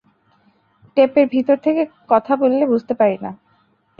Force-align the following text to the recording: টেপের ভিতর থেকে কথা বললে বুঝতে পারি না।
টেপের 0.97 1.25
ভিতর 1.27 1.57
থেকে 1.57 1.81
কথা 2.09 2.33
বললে 2.35 2.63
বুঝতে 2.65 2.93
পারি 2.93 3.17
না। 3.21 3.31